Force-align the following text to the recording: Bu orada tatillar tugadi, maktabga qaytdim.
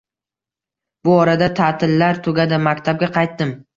Bu 1.07 1.13
orada 1.17 1.49
tatillar 1.59 2.23
tugadi, 2.29 2.59
maktabga 2.69 3.11
qaytdim. 3.19 3.59